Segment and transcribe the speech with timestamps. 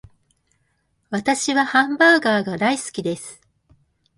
[1.11, 3.39] 私はハンバーガーが大好きです